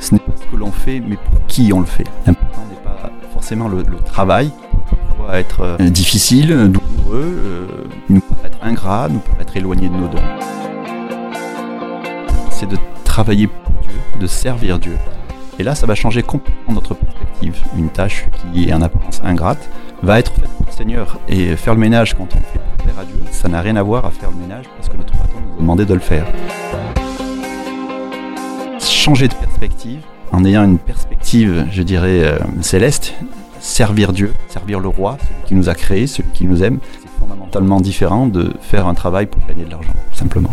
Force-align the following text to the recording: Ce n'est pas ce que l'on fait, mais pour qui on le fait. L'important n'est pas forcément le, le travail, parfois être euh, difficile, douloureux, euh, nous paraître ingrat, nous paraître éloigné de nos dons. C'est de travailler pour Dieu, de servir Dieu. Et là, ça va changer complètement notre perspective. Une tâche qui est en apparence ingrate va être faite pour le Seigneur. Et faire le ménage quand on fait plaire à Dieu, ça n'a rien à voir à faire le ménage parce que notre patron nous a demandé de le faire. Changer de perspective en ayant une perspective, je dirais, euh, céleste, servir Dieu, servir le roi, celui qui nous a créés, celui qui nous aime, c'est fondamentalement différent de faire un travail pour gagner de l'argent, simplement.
Ce 0.00 0.14
n'est 0.14 0.20
pas 0.20 0.32
ce 0.36 0.50
que 0.50 0.56
l'on 0.56 0.72
fait, 0.72 1.00
mais 1.00 1.16
pour 1.16 1.46
qui 1.46 1.72
on 1.72 1.80
le 1.80 1.86
fait. 1.86 2.06
L'important 2.26 2.62
n'est 2.70 2.82
pas 2.82 3.10
forcément 3.32 3.68
le, 3.68 3.82
le 3.82 3.98
travail, 3.98 4.50
parfois 5.08 5.38
être 5.38 5.60
euh, 5.60 5.90
difficile, 5.90 6.48
douloureux, 6.72 7.38
euh, 7.44 7.66
nous 8.08 8.20
paraître 8.20 8.58
ingrat, 8.62 9.08
nous 9.10 9.18
paraître 9.18 9.56
éloigné 9.56 9.88
de 9.88 9.94
nos 9.94 10.08
dons. 10.08 10.18
C'est 12.50 12.68
de 12.68 12.78
travailler 13.04 13.48
pour 13.48 13.72
Dieu, 13.82 13.98
de 14.18 14.26
servir 14.26 14.78
Dieu. 14.78 14.96
Et 15.58 15.62
là, 15.62 15.74
ça 15.74 15.86
va 15.86 15.94
changer 15.94 16.22
complètement 16.22 16.72
notre 16.72 16.94
perspective. 16.94 17.56
Une 17.76 17.90
tâche 17.90 18.28
qui 18.52 18.68
est 18.68 18.72
en 18.72 18.80
apparence 18.80 19.20
ingrate 19.22 19.68
va 20.02 20.18
être 20.18 20.32
faite 20.32 20.48
pour 20.56 20.66
le 20.66 20.72
Seigneur. 20.72 21.18
Et 21.28 21.54
faire 21.56 21.74
le 21.74 21.80
ménage 21.80 22.14
quand 22.14 22.28
on 22.34 22.40
fait 22.52 22.60
plaire 22.82 22.98
à 22.98 23.04
Dieu, 23.04 23.20
ça 23.30 23.48
n'a 23.48 23.60
rien 23.60 23.76
à 23.76 23.82
voir 23.82 24.06
à 24.06 24.10
faire 24.10 24.30
le 24.30 24.36
ménage 24.38 24.64
parce 24.76 24.88
que 24.88 24.96
notre 24.96 25.12
patron 25.12 25.38
nous 25.46 25.54
a 25.56 25.60
demandé 25.60 25.84
de 25.84 25.92
le 25.94 26.00
faire. 26.00 26.24
Changer 29.00 29.28
de 29.28 29.34
perspective 29.34 30.00
en 30.30 30.44
ayant 30.44 30.62
une 30.62 30.76
perspective, 30.76 31.66
je 31.70 31.82
dirais, 31.82 32.22
euh, 32.22 32.38
céleste, 32.60 33.14
servir 33.58 34.12
Dieu, 34.12 34.34
servir 34.48 34.78
le 34.78 34.88
roi, 34.88 35.16
celui 35.22 35.42
qui 35.46 35.54
nous 35.54 35.70
a 35.70 35.74
créés, 35.74 36.06
celui 36.06 36.28
qui 36.32 36.44
nous 36.44 36.62
aime, 36.62 36.80
c'est 37.00 37.08
fondamentalement 37.18 37.80
différent 37.80 38.26
de 38.26 38.52
faire 38.60 38.86
un 38.86 38.92
travail 38.92 39.24
pour 39.24 39.40
gagner 39.46 39.64
de 39.64 39.70
l'argent, 39.70 39.94
simplement. 40.12 40.50